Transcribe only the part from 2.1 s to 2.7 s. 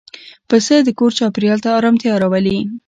راولي.